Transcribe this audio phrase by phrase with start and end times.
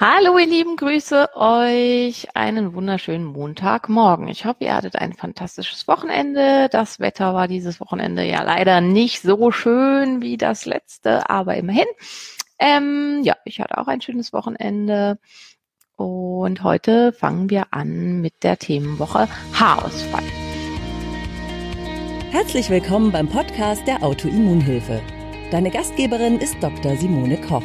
[0.00, 2.28] Hallo ihr Lieben, grüße euch.
[2.36, 4.28] Einen wunderschönen Montagmorgen.
[4.28, 6.68] Ich hoffe, ihr hattet ein fantastisches Wochenende.
[6.70, 11.86] Das Wetter war dieses Wochenende ja leider nicht so schön wie das letzte, aber immerhin.
[12.60, 15.18] Ähm, ja, ich hatte auch ein schönes Wochenende.
[15.96, 20.22] Und heute fangen wir an mit der Themenwoche Haarausfall.
[22.30, 25.02] Herzlich willkommen beim Podcast der Autoimmunhilfe.
[25.50, 26.96] Deine Gastgeberin ist Dr.
[26.96, 27.64] Simone Koch.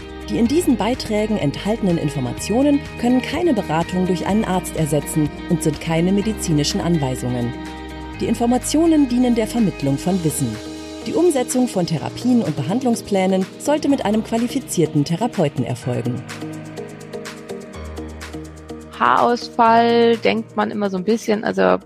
[0.31, 5.81] Die in diesen Beiträgen enthaltenen Informationen können keine Beratung durch einen Arzt ersetzen und sind
[5.81, 7.53] keine medizinischen Anweisungen.
[8.21, 10.55] Die Informationen dienen der Vermittlung von Wissen.
[11.05, 16.23] Die Umsetzung von Therapien und Behandlungsplänen sollte mit einem qualifizierten Therapeuten erfolgen.
[18.97, 21.77] Haarausfall denkt man immer so ein bisschen, also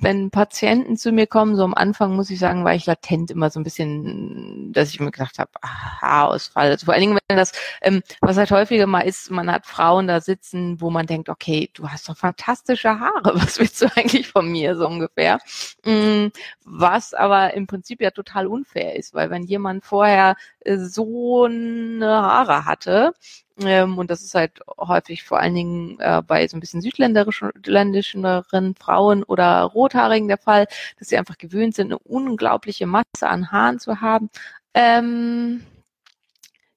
[0.00, 3.50] wenn Patienten zu mir kommen, so am Anfang muss ich sagen, war ich latent immer
[3.50, 6.70] so ein bisschen, dass ich mir gedacht habe, Haarausfall.
[6.70, 10.06] Also vor allen Dingen, wenn das, ähm, was halt häufiger mal ist, man hat Frauen
[10.06, 14.28] da sitzen, wo man denkt, okay, du hast doch fantastische Haare, was willst du eigentlich
[14.28, 15.38] von mir, so ungefähr.
[15.84, 16.32] Mhm,
[16.64, 22.06] was aber im Prinzip ja total unfair ist, weil wenn jemand vorher äh, so eine
[22.06, 23.12] Haare hatte,
[23.64, 28.74] ähm, und das ist halt häufig vor allen Dingen äh, bei so ein bisschen südländischeren
[28.76, 30.66] Frauen oder Rothaarigen der Fall,
[30.98, 34.30] dass sie einfach gewöhnt sind, eine unglaubliche Masse an Haaren zu haben.
[34.74, 35.62] Ähm,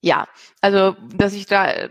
[0.06, 0.28] ja,
[0.60, 1.90] also dass ich da äh,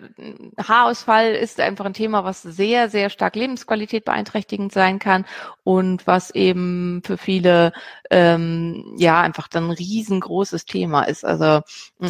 [0.59, 5.25] Haarausfall ist einfach ein Thema, was sehr, sehr stark Lebensqualität beeinträchtigend sein kann
[5.65, 7.73] und was eben für viele
[8.11, 11.25] ähm, ja einfach dann ein riesengroßes Thema ist.
[11.25, 11.63] Also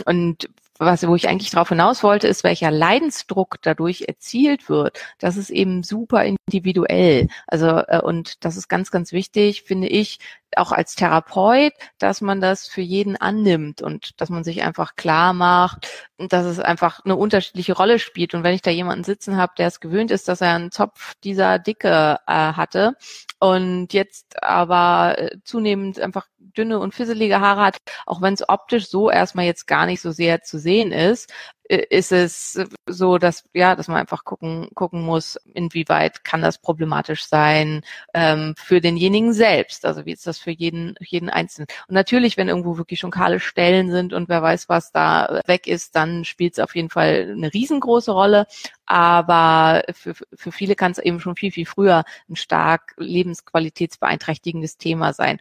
[0.05, 0.49] und
[0.85, 5.01] was, wo ich eigentlich darauf hinaus wollte, ist, welcher Leidensdruck dadurch erzielt wird.
[5.19, 7.29] Das ist eben super individuell.
[7.47, 10.19] Also, äh, und das ist ganz, ganz wichtig, finde ich,
[10.55, 15.33] auch als Therapeut, dass man das für jeden annimmt und dass man sich einfach klar
[15.33, 18.35] macht, dass es einfach eine unterschiedliche Rolle spielt.
[18.35, 21.15] Und wenn ich da jemanden sitzen habe, der es gewöhnt ist, dass er einen Zopf
[21.25, 22.97] dieser Dicke äh, hatte
[23.39, 28.89] und jetzt aber äh, zunehmend einfach dünne und fisselige Haare hat, auch wenn es optisch
[28.89, 31.33] so erstmal jetzt gar nicht so sehr zu sehen ist,
[31.69, 37.25] ist es so, dass ja, dass man einfach gucken gucken muss, inwieweit kann das problematisch
[37.25, 37.83] sein
[38.15, 39.87] ähm, für denjenigen selbst.
[39.87, 41.69] Also wie ist das für jeden jeden Einzelnen?
[41.89, 45.67] Und natürlich, wenn irgendwo wirklich schon kahle Stellen sind und wer weiß, was da weg
[45.67, 48.47] ist, dann spielt es auf jeden Fall eine riesengroße Rolle.
[48.87, 55.13] Aber für, für viele kann es eben schon viel viel früher ein stark lebensqualitätsbeeinträchtigendes Thema
[55.13, 55.39] sein.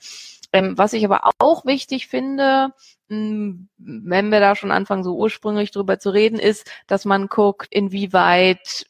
[0.54, 2.74] Ähm, was ich aber auch wichtig finde,
[3.08, 7.68] hm, wenn wir da schon anfangen, so ursprünglich drüber zu reden, ist, dass man guckt,
[7.72, 8.86] inwieweit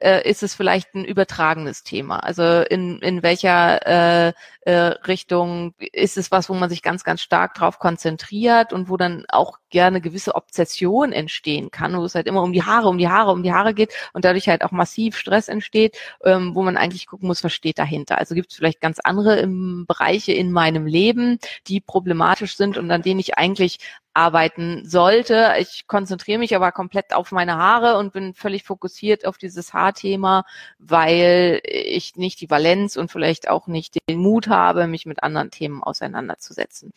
[0.00, 2.18] äh, ist es vielleicht ein übertragenes Thema?
[2.18, 4.72] Also in, in welcher äh, äh,
[5.06, 9.24] Richtung ist es was, wo man sich ganz, ganz stark drauf konzentriert und wo dann
[9.28, 13.08] auch gerne gewisse Obsession entstehen kann, wo es halt immer um die Haare, um die
[13.08, 16.76] Haare, um die Haare geht und dadurch halt auch massiv Stress entsteht, ähm, wo man
[16.76, 18.18] eigentlich gucken muss, was steht dahinter.
[18.18, 22.90] Also gibt es vielleicht ganz andere im Bereiche in meinem Leben, die problematisch sind und
[22.90, 23.78] an denen ich eigentlich
[24.18, 25.54] arbeiten sollte.
[25.60, 30.44] Ich konzentriere mich aber komplett auf meine Haare und bin völlig fokussiert auf dieses Haarthema,
[30.80, 35.52] weil ich nicht die Valenz und vielleicht auch nicht den Mut habe, mich mit anderen
[35.52, 36.92] Themen auseinanderzusetzen.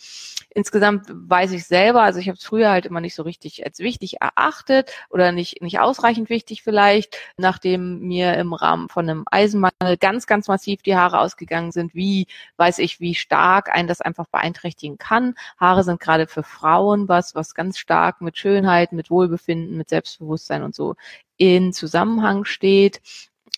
[0.50, 3.78] Insgesamt weiß ich selber, also ich habe es früher halt immer nicht so richtig als
[3.80, 9.98] wichtig erachtet oder nicht, nicht ausreichend wichtig vielleicht, nachdem mir im Rahmen von einem Eisenmangel
[10.00, 12.26] ganz, ganz massiv die Haare ausgegangen sind, wie
[12.58, 15.36] weiß ich, wie stark einen das einfach beeinträchtigen kann.
[15.60, 20.64] Haare sind gerade für Frauen was, was ganz stark mit Schönheit, mit Wohlbefinden, mit Selbstbewusstsein
[20.64, 20.96] und so
[21.38, 23.02] in Zusammenhang steht.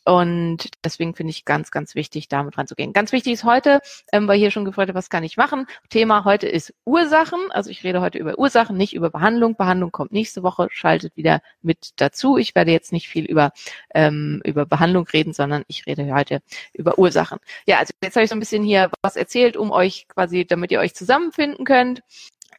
[0.05, 2.91] Und deswegen finde ich ganz, ganz wichtig, damit ranzugehen.
[2.91, 3.79] Ganz wichtig ist heute,
[4.11, 5.65] ähm, weil hier schon gefragt hat, was kann ich machen?
[5.89, 7.39] Thema heute ist Ursachen.
[7.51, 9.55] Also ich rede heute über Ursachen, nicht über Behandlung.
[9.55, 12.37] Behandlung kommt nächste Woche, schaltet wieder mit dazu.
[12.37, 13.53] Ich werde jetzt nicht viel über,
[13.93, 16.41] ähm, über Behandlung reden, sondern ich rede heute
[16.73, 17.39] über Ursachen.
[17.65, 20.71] Ja, also jetzt habe ich so ein bisschen hier was erzählt, um euch quasi, damit
[20.71, 22.01] ihr euch zusammenfinden könnt.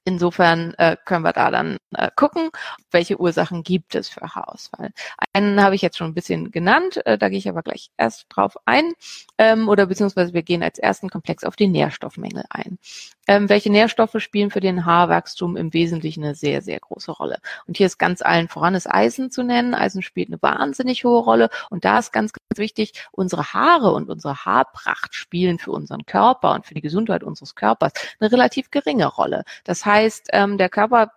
[0.06, 2.50] Insofern äh, können wir da dann äh, gucken,
[2.90, 4.90] welche Ursachen gibt es für Haarausfall.
[5.32, 8.26] Einen habe ich jetzt schon ein bisschen genannt, äh, da gehe ich aber gleich erst
[8.28, 8.92] drauf ein.
[9.38, 12.78] Ähm, oder beziehungsweise wir gehen als ersten Komplex auf die Nährstoffmängel ein.
[13.26, 17.38] Ähm, welche Nährstoffe spielen für den Haarwachstum im Wesentlichen eine sehr, sehr große Rolle?
[17.66, 19.74] Und hier ist ganz allen voran das Eisen zu nennen.
[19.74, 24.44] Eisen spielt eine wahnsinnig hohe Rolle und da ist ganz, wichtig, unsere Haare und unsere
[24.44, 29.44] Haarpracht spielen für unseren Körper und für die Gesundheit unseres Körpers eine relativ geringe Rolle.
[29.64, 31.12] Das heißt, ähm, der Körper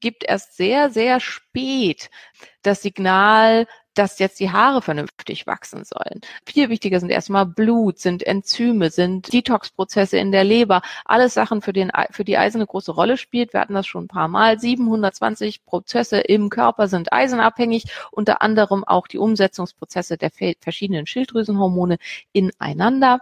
[0.00, 2.10] gibt erst sehr, sehr spät
[2.62, 6.20] das Signal, dass jetzt die Haare vernünftig wachsen sollen.
[6.46, 10.82] Viel wichtiger sind erstmal Blut, sind Enzyme, sind Detox-Prozesse in der Leber.
[11.04, 13.52] Alles Sachen, für, den, für die Eisen eine große Rolle spielt.
[13.52, 14.58] Wir hatten das schon ein paar Mal.
[14.58, 20.30] 720 Prozesse im Körper sind eisenabhängig, unter anderem auch die Umsetzungsprozesse der
[20.60, 21.98] verschiedenen Schilddrüsenhormone
[22.32, 23.20] ineinander.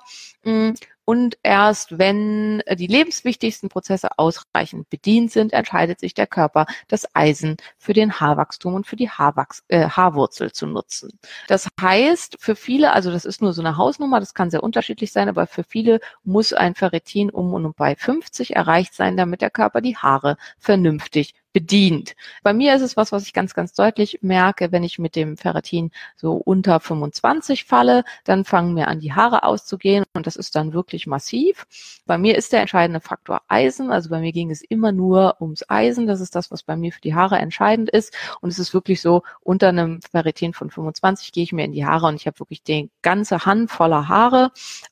[1.09, 7.57] Und erst wenn die lebenswichtigsten Prozesse ausreichend bedient sind, entscheidet sich der Körper, das Eisen
[7.79, 11.19] für den Haarwachstum und für die Haarwachs äh, Haarwurzel zu nutzen.
[11.47, 15.11] Das heißt, für viele, also das ist nur so eine Hausnummer, das kann sehr unterschiedlich
[15.11, 19.49] sein, aber für viele muss ein Ferritin um und bei 50 erreicht sein, damit der
[19.49, 22.15] Körper die Haare vernünftig bedient.
[22.43, 25.37] Bei mir ist es was, was ich ganz, ganz deutlich merke, wenn ich mit dem
[25.37, 30.55] Ferritin so unter 25 falle, dann fangen mir an, die Haare auszugehen und das ist
[30.57, 31.67] dann wirklich massiv.
[32.07, 35.65] Bei mir ist der entscheidende Faktor Eisen, also bei mir ging es immer nur ums
[35.69, 38.75] Eisen, das ist das, was bei mir für die Haare entscheidend ist und es ist
[38.75, 42.27] wirklich so, unter einem Ferritin von 25 gehe ich mir in die Haare und ich
[42.27, 44.51] habe wirklich die ganze Hand voller Haare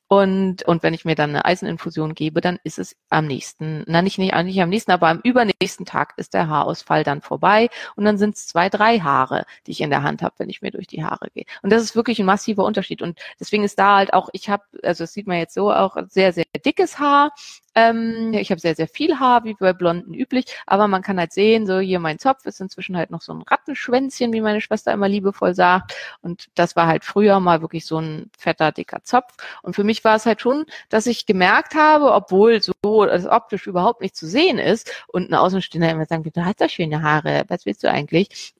[0.09, 4.03] und, und wenn ich mir dann eine Eiseninfusion gebe, dann ist es am nächsten, na
[4.03, 8.05] nicht, nicht, nicht am nächsten, aber am übernächsten Tag ist der Haarausfall dann vorbei und
[8.05, 10.71] dann sind es zwei, drei Haare, die ich in der Hand habe, wenn ich mir
[10.71, 11.45] durch die Haare gehe.
[11.63, 13.03] Und das ist wirklich ein massiver Unterschied.
[13.03, 15.97] Und deswegen ist da halt auch, ich habe, also das sieht man jetzt so auch,
[16.09, 17.33] sehr, sehr dickes Haar,
[17.77, 21.33] ähm, ich habe sehr, sehr viel Haar, wie bei Blonden üblich, aber man kann halt
[21.33, 24.93] sehen, so hier mein Zopf ist inzwischen halt noch so ein Rattenschwänzchen, wie meine Schwester
[24.93, 25.95] immer liebevoll sagt.
[26.23, 29.35] Und das war halt früher mal wirklich so ein fetter, dicker Zopf.
[29.63, 33.67] Und für mich war es halt schon, dass ich gemerkt habe, obwohl so das optisch
[33.67, 37.45] überhaupt nicht zu sehen ist und ein Außenstehender immer sagen, du hast doch schöne Haare,
[37.49, 38.56] was willst du eigentlich?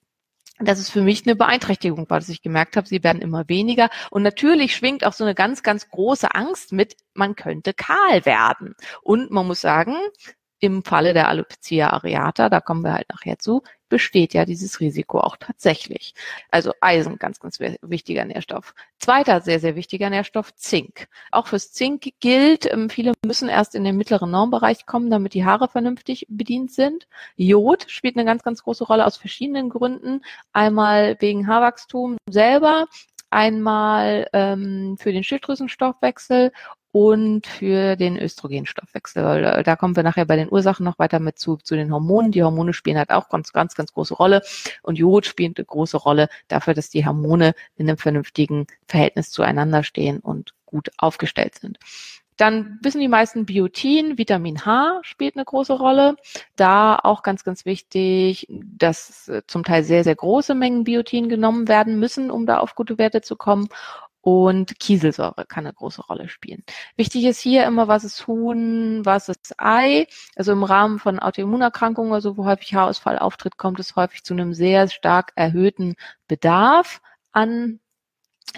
[0.59, 3.89] Dass es für mich eine Beeinträchtigung war, dass ich gemerkt habe, sie werden immer weniger.
[4.09, 8.75] Und natürlich schwingt auch so eine ganz, ganz große Angst mit, man könnte kahl werden.
[9.01, 9.95] Und man muss sagen,
[10.59, 15.19] im Falle der Alopecia areata, da kommen wir halt nachher zu, besteht ja dieses Risiko
[15.19, 16.13] auch tatsächlich.
[16.51, 18.73] Also Eisen, ganz, ganz wichtiger Nährstoff.
[18.99, 21.07] Zweiter sehr, sehr wichtiger Nährstoff, Zink.
[21.31, 25.45] Auch fürs Zink gilt, ähm, viele müssen erst in den mittleren Normbereich kommen, damit die
[25.45, 27.07] Haare vernünftig bedient sind.
[27.35, 30.21] Jod spielt eine ganz, ganz große Rolle aus verschiedenen Gründen.
[30.53, 32.87] Einmal wegen Haarwachstum selber,
[33.29, 36.51] einmal ähm, für den Schilddrüsenstoffwechsel
[36.91, 39.63] und für den Östrogenstoffwechsel.
[39.63, 42.31] Da kommen wir nachher bei den Ursachen noch weiter mit zu, zu den Hormonen.
[42.31, 44.41] Die Hormone spielen halt auch ganz, ganz, ganz große Rolle.
[44.81, 49.83] Und Jod spielt eine große Rolle dafür, dass die Hormone in einem vernünftigen Verhältnis zueinander
[49.83, 51.77] stehen und gut aufgestellt sind.
[52.37, 56.17] Dann wissen die meisten Biotin, Vitamin H spielt eine große Rolle.
[56.55, 61.99] Da auch ganz, ganz wichtig, dass zum Teil sehr, sehr große Mengen Biotin genommen werden
[61.99, 63.69] müssen, um da auf gute Werte zu kommen
[64.27, 66.65] und Kieselsäure kann eine große Rolle spielen.
[66.97, 70.05] Wichtig ist hier immer, was ist Huhn, was ist Ei.
[70.35, 74.53] Also im Rahmen von Autoimmunerkrankungen, also wo häufig Haarausfall auftritt, kommt es häufig zu einem
[74.53, 75.95] sehr stark erhöhten
[76.27, 76.99] Bedarf
[77.31, 77.79] an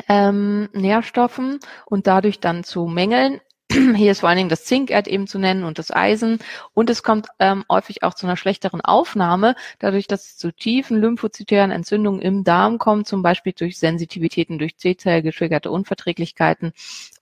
[0.07, 3.39] ähm, Nährstoffen und dadurch dann zu Mängeln
[3.95, 6.39] hier ist vor allen Dingen das Zinkerd eben zu nennen und das Eisen.
[6.74, 11.00] Und es kommt ähm, häufig auch zu einer schlechteren Aufnahme, dadurch, dass es zu tiefen
[11.00, 16.74] lymphozytären Entzündungen im Darm kommt, zum Beispiel durch Sensitivitäten, durch C-Zell getriggerte Unverträglichkeiten.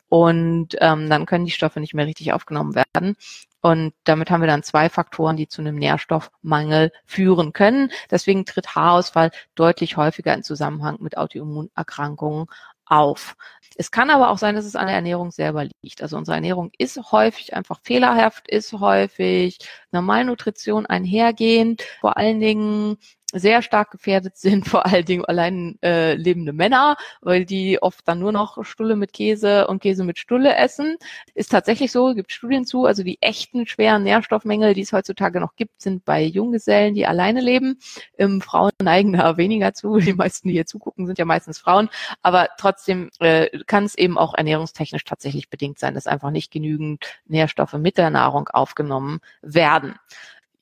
[0.09, 3.17] Und ähm, dann können die Stoffe nicht mehr richtig aufgenommen werden.
[3.59, 7.91] Und damit haben wir dann zwei Faktoren, die zu einem Nährstoffmangel führen können.
[8.09, 12.47] Deswegen tritt Haarausfall deutlich häufiger in Zusammenhang mit Autoimmunerkrankungen
[12.89, 13.35] auf.
[13.77, 16.01] Es kann aber auch sein, dass es an der Ernährung selber liegt.
[16.01, 19.59] Also unsere Ernährung ist häufig einfach fehlerhaft, ist häufig
[19.91, 21.83] Normalnutrition einhergehend.
[22.01, 22.97] Vor allen Dingen
[23.39, 28.19] sehr stark gefährdet sind, vor allen Dingen allein äh, lebende Männer, weil die oft dann
[28.19, 30.97] nur noch Stulle mit Käse und Käse mit Stulle essen.
[31.33, 32.85] Ist tatsächlich so, gibt Studien zu.
[32.85, 37.41] Also die echten schweren Nährstoffmängel, die es heutzutage noch gibt, sind bei Junggesellen, die alleine
[37.41, 37.79] leben.
[38.17, 39.97] Ähm, Frauen neigen da weniger zu.
[39.97, 41.89] Die meisten, die hier zugucken, sind ja meistens Frauen.
[42.21, 47.05] Aber trotzdem äh, kann es eben auch ernährungstechnisch tatsächlich bedingt sein, dass einfach nicht genügend
[47.25, 49.95] Nährstoffe mit der Nahrung aufgenommen werden.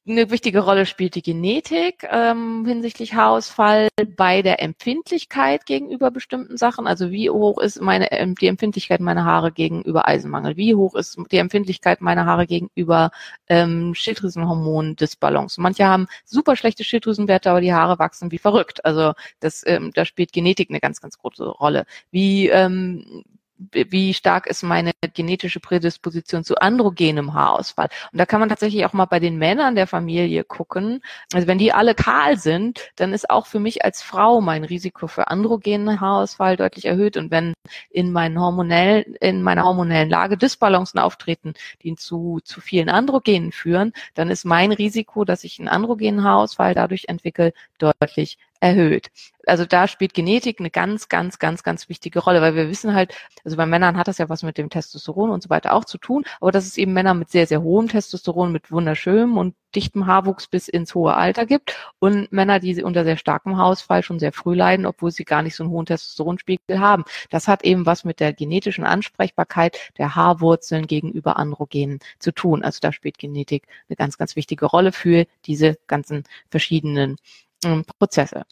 [0.08, 6.86] Eine wichtige Rolle spielt die Genetik ähm, hinsichtlich Haarausfall bei der Empfindlichkeit gegenüber bestimmten Sachen.
[6.86, 10.58] Also wie hoch ist meine ähm, die Empfindlichkeit meiner Haare gegenüber Eisenmangel?
[10.58, 13.10] Wie hoch ist die Empfindlichkeit meiner Haare gegenüber
[13.48, 15.60] ähm, Schilddrüsenhormon-Disbalance?
[15.60, 18.86] Manche haben super schlechte Schilddrüsenwerte, aber die Haare wachsen wie verrückt.
[18.86, 21.88] Also das, ähm, da spielt Genetik eine ganz, ganz große Rolle.
[22.12, 23.24] Wie ähm,
[23.58, 27.90] wie stark ist meine genetische Prädisposition zu androgenem Haarausfall.
[28.12, 31.02] Und da kann man tatsächlich auch mal bei den Männern der Familie gucken.
[31.34, 35.08] Also wenn die alle kahl sind, dann ist auch für mich als Frau mein Risiko
[35.08, 37.16] für androgenen Haarausfall deutlich erhöht.
[37.18, 37.54] Und wenn
[37.90, 43.94] in meinen hormonellen, in meiner hormonellen Lage Dysbalancen auftreten, die zu, zu vielen Androgenen führen,
[44.16, 49.12] dann ist mein Risiko, dass ich einen androgenen Haarausfall dadurch entwickle, deutlich erhöht.
[49.48, 53.14] Also da spielt Genetik eine ganz, ganz, ganz, ganz wichtige Rolle, weil wir wissen halt,
[53.44, 56.00] also bei Männern hat das ja was mit dem Testosteron und so weiter auch zu
[56.00, 60.08] tun, aber dass es eben Männer mit sehr, sehr hohem Testosteron, mit wunderschönem und dichtem
[60.08, 64.32] Haarwuchs bis ins hohe Alter gibt und Männer, die unter sehr starkem Haarausfall schon sehr
[64.32, 67.04] früh leiden, obwohl sie gar nicht so einen hohen Testosteronspiegel haben.
[67.30, 72.64] Das hat eben was mit der genetischen Ansprechbarkeit der Haarwurzeln gegenüber Androgenen zu tun.
[72.64, 77.18] Also da spielt Genetik eine ganz, ganz wichtige Rolle für diese ganzen verschiedenen
[77.98, 78.44] Prozesse.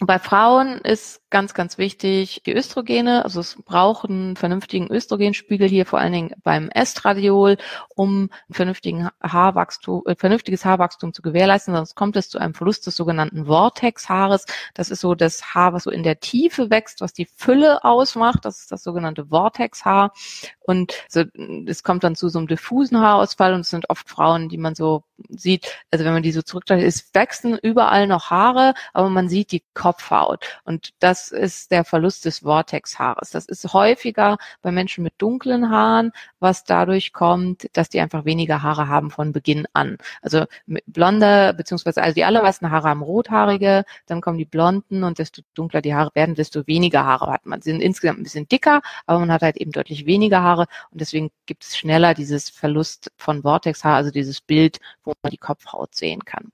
[0.00, 3.24] Bei Frauen ist ganz, ganz wichtig die Östrogene.
[3.24, 7.56] Also es braucht einen vernünftigen Östrogenspiegel hier, vor allen Dingen beim Estradiol,
[7.96, 11.74] um vernünftigen Haarwachstum, äh, vernünftiges Haarwachstum zu gewährleisten.
[11.74, 14.46] Sonst kommt es zu einem Verlust des sogenannten Vortex-Haares.
[14.72, 18.44] Das ist so das Haar, was so in der Tiefe wächst, was die Fülle ausmacht.
[18.44, 20.12] Das ist das sogenannte Vortex-Haar.
[20.60, 21.24] Und so,
[21.66, 24.74] es kommt dann zu so einem diffusen Haarausfall und es sind oft Frauen, die man
[24.74, 29.28] so sieht, also wenn man die so zurücktreibt, es wachsen überall noch Haare, aber man
[29.28, 30.44] sieht die Kopfhaut.
[30.64, 33.30] Und das ist der Verlust des Vortexhaares.
[33.30, 38.62] Das ist häufiger bei Menschen mit dunklen Haaren, was dadurch kommt, dass die einfach weniger
[38.62, 39.96] Haare haben von Beginn an.
[40.20, 40.44] Also
[40.86, 45.80] blonde, beziehungsweise also die allermeisten Haare haben rothaarige, dann kommen die blonden und desto dunkler
[45.80, 47.62] die Haare werden, desto weniger Haare hat man.
[47.62, 51.00] Sie sind insgesamt ein bisschen dicker, aber man hat halt eben deutlich weniger Haare und
[51.00, 55.94] deswegen gibt es schneller dieses Verlust von Vortexhaar, also dieses Bild, wo man die Kopfhaut
[55.94, 56.52] sehen kann.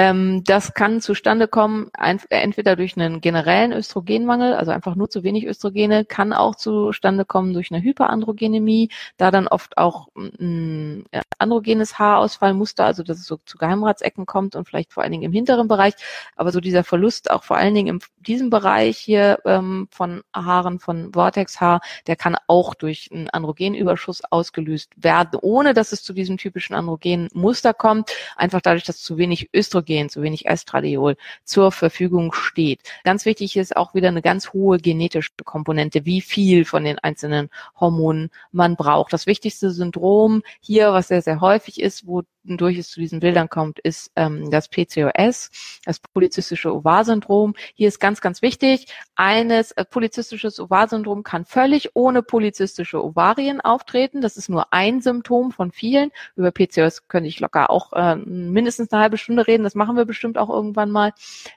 [0.00, 1.90] Ähm, das kann zustande kommen,
[2.30, 7.52] entweder durch einen generellen Östrogenmangel, also einfach nur zu wenig Östrogene, kann auch zustande kommen
[7.52, 11.04] durch eine Hyperandrogenemie, da dann oft auch ein
[11.40, 15.32] androgenes Haarausfallmuster, also dass es so zu Geheimratsecken kommt und vielleicht vor allen Dingen im
[15.32, 15.94] hinteren Bereich,
[16.36, 20.78] aber so dieser Verlust auch vor allen Dingen in diesem Bereich hier ähm, von Haaren,
[20.78, 26.36] von Vortexhaar, der kann auch durch einen Androgenüberschuss ausgelöst werden, ohne dass es zu diesem
[26.36, 32.80] typischen Androgenmuster kommt, einfach dadurch, dass zu wenig Östrogen, zu wenig Estradiol zur Verfügung steht.
[33.04, 37.50] Ganz wichtig ist auch wieder eine ganz hohe genetische Komponente, wie viel von den einzelnen
[37.78, 39.12] Hormonen man braucht.
[39.12, 43.78] Das wichtigste Syndrom hier, was sehr, sehr häufig ist, wodurch es zu diesen Bildern kommt,
[43.78, 45.50] ist ähm, das PCOS,
[45.84, 47.54] das polyzystische Ovarsyndrom.
[47.74, 54.20] Hier ist ganz, ganz wichtig, eines äh, polyzystisches Ovarsyndrom kann völlig ohne polyzystische Ovarien auftreten.
[54.20, 56.10] Das ist nur ein Symptom von vielen.
[56.36, 59.64] Über PCOS könnte ich locker auch äh, mindestens mindestens eine halbe Stunde reden.
[59.64, 61.12] Das machen wir bestimmt auch irgendwann mal.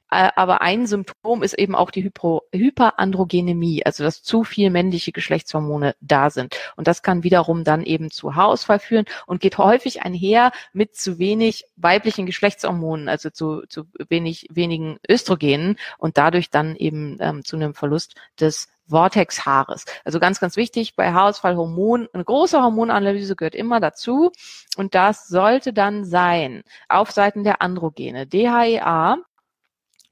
[0.10, 5.12] Äh, aber ein Symptom ist eben auch die Hypo Hyperandrogenemie, also dass zu viel männliche
[5.12, 6.56] Geschlechtshormone da sind.
[6.78, 11.20] Und das kann wiederum dann eben zu Haarausfall führen und geht häufig einher mit zu
[11.20, 17.58] wenig weiblichen Geschlechtshormonen, also zu, zu wenig, wenigen Östrogenen und dadurch dann eben ähm, zu
[17.58, 19.86] einem Verlust des Vortex-Haares.
[20.06, 24.32] Also ganz, ganz wichtig bei Haarausfall Hormon, eine große Hormonanalyse gehört immer dazu.
[24.78, 28.28] Und das sollte dann sein auf Seiten der Androgene.
[28.28, 29.18] DHEA,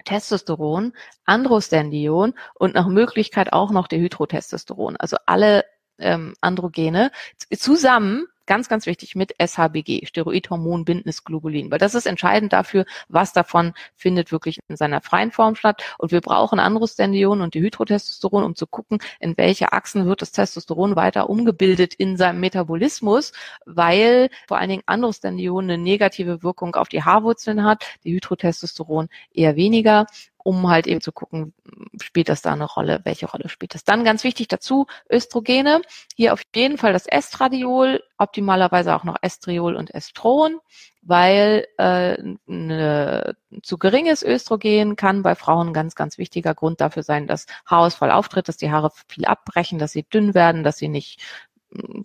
[0.06, 0.94] Testosteron,
[1.26, 4.98] Androstendion und nach Möglichkeit auch noch der Hydrotestosteron.
[4.98, 5.66] Also alle
[6.00, 7.12] ähm, Androgene
[7.56, 13.32] zusammen ganz, ganz wichtig mit SHBG, Steroidhormon bindendes Globulin, weil das ist entscheidend dafür, was
[13.32, 15.84] davon findet wirklich in seiner freien Form statt.
[16.00, 20.96] Und wir brauchen Androstendion und Dihydrotestosteron, um zu gucken, in welche Achsen wird das Testosteron
[20.96, 23.34] weiter umgebildet in seinem Metabolismus,
[23.68, 30.08] weil vor allen Dingen Androstendion eine negative Wirkung auf die Haarwurzeln hat, Dihydrotestosteron eher weniger
[30.44, 31.54] um halt eben zu gucken,
[32.02, 33.84] spielt das da eine Rolle, welche Rolle spielt das.
[33.84, 35.82] Dann ganz wichtig dazu, Östrogene,
[36.16, 40.60] hier auf jeden Fall das Estradiol, optimalerweise auch noch Estriol und Estron,
[41.02, 42.18] weil äh,
[42.48, 47.46] eine, zu geringes Östrogen kann bei Frauen ein ganz, ganz wichtiger Grund dafür sein, dass
[47.66, 51.22] Haarausfall auftritt, dass die Haare viel abbrechen, dass sie dünn werden, dass sie nicht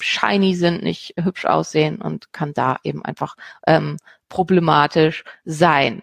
[0.00, 3.36] shiny sind, nicht hübsch aussehen und kann da eben einfach
[3.66, 3.96] ähm,
[4.28, 6.02] problematisch sein.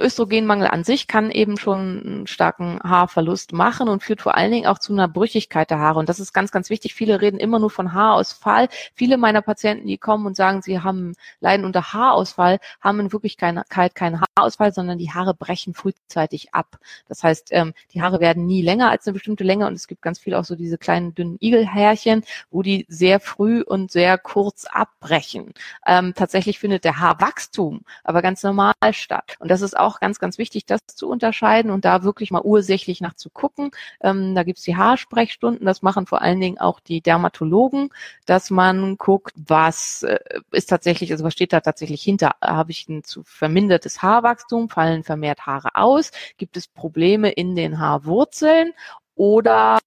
[0.00, 4.66] Östrogenmangel an sich kann eben schon einen starken Haarverlust machen und führt vor allen Dingen
[4.66, 5.98] auch zu einer Brüchigkeit der Haare.
[5.98, 6.94] Und das ist ganz, ganz wichtig.
[6.94, 8.68] Viele reden immer nur von Haarausfall.
[8.94, 13.94] Viele meiner Patienten, die kommen und sagen, sie haben leiden unter Haarausfall, haben in Wirklichkeit
[13.94, 16.78] keinen Haarausfall, sondern die Haare brechen frühzeitig ab.
[17.08, 20.02] Das heißt, ähm, die Haare werden nie länger als eine bestimmte Länge und es gibt
[20.02, 24.64] ganz viel auch so diese kleinen dünnen Igelhärchen, wo die sehr früh und sehr kurz
[24.66, 25.54] abbrechen.
[25.86, 29.36] Ähm, tatsächlich findet der Haarwachstum aber ganz normal statt.
[29.38, 32.42] Und das ist ist auch ganz, ganz wichtig, das zu unterscheiden und da wirklich mal
[32.42, 33.70] ursächlich nach zu gucken.
[34.02, 37.90] Ähm, da gibt's die Haarsprechstunden, das machen vor allen Dingen auch die Dermatologen,
[38.26, 40.18] dass man guckt, was äh,
[40.50, 42.32] ist tatsächlich, also was steht da tatsächlich hinter?
[42.42, 44.68] Habe ich ein zu vermindertes Haarwachstum?
[44.68, 46.10] Fallen vermehrt Haare aus?
[46.36, 48.72] Gibt es Probleme in den Haarwurzeln?
[49.14, 49.78] Oder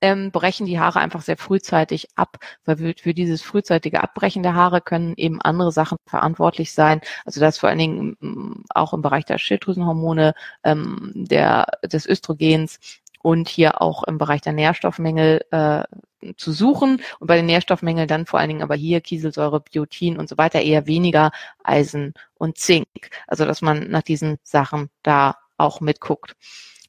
[0.00, 4.54] ähm, brechen die Haare einfach sehr frühzeitig ab, weil für, für dieses frühzeitige Abbrechen der
[4.54, 7.00] Haare können eben andere Sachen verantwortlich sein.
[7.24, 12.78] Also das vor allen Dingen mm, auch im Bereich der Schilddrüsenhormone, ähm, der, des Östrogens
[13.22, 15.84] und hier auch im Bereich der Nährstoffmängel äh,
[16.36, 20.28] zu suchen und bei den Nährstoffmängeln dann vor allen Dingen aber hier Kieselsäure, Biotin und
[20.28, 21.30] so weiter eher weniger
[21.62, 23.10] Eisen und Zink.
[23.26, 26.36] Also dass man nach diesen Sachen da auch mitguckt.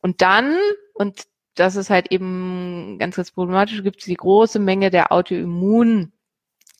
[0.01, 0.58] Und dann,
[0.94, 1.24] und
[1.55, 6.12] das ist halt eben ganz, ganz problematisch, gibt es die große Menge der Autoimmun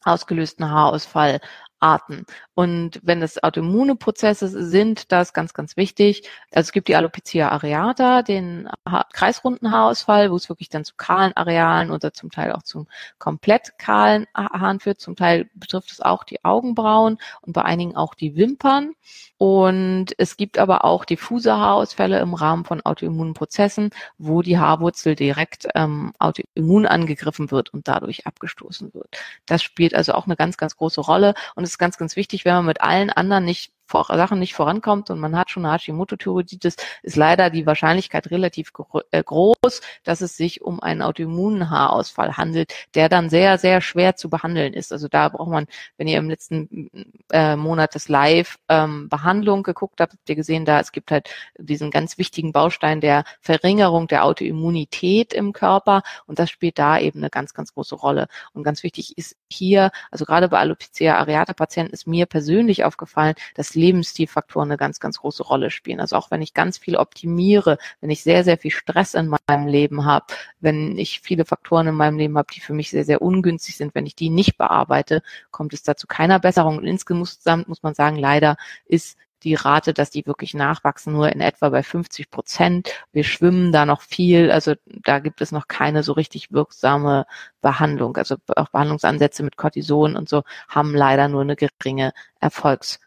[0.03, 1.39] ausgelösten Haarausfall
[1.79, 2.25] Arten.
[2.53, 6.29] Und wenn es autoimmune Prozesse sind, das ganz, ganz wichtig.
[6.51, 8.70] Also es gibt die Alopecia areata, den
[9.13, 12.88] kreisrunden Haarausfall, wo es wirklich dann zu kahlen Arealen oder zum Teil auch zu
[13.20, 15.01] komplett kahlen Haaren führt.
[15.01, 18.94] Zum Teil betrifft es auch die Augenbrauen und bei einigen auch die Wimpern.
[19.38, 25.15] Und es gibt aber auch diffuse Haarausfälle im Rahmen von autoimmunen Prozessen, wo die Haarwurzel
[25.15, 29.17] direkt ähm, autoimmun angegriffen wird und dadurch abgestoßen wird.
[29.46, 31.34] Das spielt also auch eine ganz, ganz große Rolle.
[31.55, 34.54] Und es ist ganz, ganz wichtig, wenn man mit allen anderen nicht vor, Sachen nicht
[34.54, 39.82] vorankommt und man hat schon eine Hashimoto-Thyreoiditis, ist leider die Wahrscheinlichkeit relativ gro äh, groß,
[40.04, 44.74] dass es sich um einen autoimmunen Haarausfall handelt, der dann sehr, sehr schwer zu behandeln
[44.74, 44.92] ist.
[44.92, 46.89] Also da braucht man, wenn ihr im letzten
[47.32, 51.92] äh, Monat des Live-Behandlung ähm, geguckt habt, habt ihr gesehen, da es gibt halt diesen
[51.92, 57.30] ganz wichtigen Baustein der Verringerung der Autoimmunität im Körper und das spielt da eben eine
[57.30, 58.27] ganz, ganz große Rolle.
[58.54, 63.36] Und ganz wichtig ist hier, also gerade bei Alopecia areata Patienten ist mir persönlich aufgefallen,
[63.54, 66.00] dass Lebensstilfaktoren eine ganz, ganz große Rolle spielen.
[66.00, 69.67] Also auch wenn ich ganz viel optimiere, wenn ich sehr, sehr viel Stress in meinem
[69.67, 70.25] Leben habe,
[70.60, 73.96] wenn ich viele Faktoren in meinem Leben habe, die für mich sehr, sehr ungünstig sind,
[73.96, 76.77] wenn ich die nicht bearbeite, kommt es dazu keiner Besserung.
[76.77, 81.39] Und insgesamt muss man sagen, leider ist die Rate, dass die wirklich nachwachsen, nur in
[81.39, 82.91] etwa bei 50 Prozent.
[83.13, 87.25] Wir schwimmen da noch viel, also da gibt es noch keine so richtig wirksame
[87.62, 88.17] Behandlung.
[88.17, 93.05] Also auch Behandlungsansätze mit Cortison und so haben leider nur eine geringe Erfolgsquote.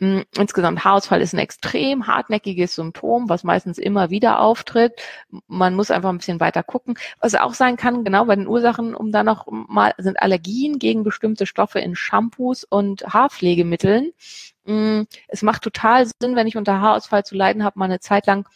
[0.00, 4.92] Hm, insgesamt Haarausfall ist ein extrem hartnäckiges Symptom, was meistens immer wieder auftritt.
[5.46, 6.98] Man muss einfach ein bisschen weiter gucken.
[7.20, 11.02] Was auch sein kann, genau bei den Ursachen, um da noch mal, sind Allergien gegen
[11.02, 14.12] bestimmte Stoffe in Shampoos und Haarpflegemitteln.
[14.64, 18.26] Mm, es macht total Sinn, wenn ich unter Haarausfall zu leiden habe, mal eine Zeit
[18.26, 18.48] lang